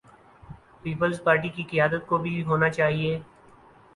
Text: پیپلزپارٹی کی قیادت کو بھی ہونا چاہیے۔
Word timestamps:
پیپلزپارٹی 0.83 1.49
کی 1.49 1.63
قیادت 1.63 2.07
کو 2.07 2.17
بھی 2.17 2.43
ہونا 2.43 2.69
چاہیے۔ 2.69 3.19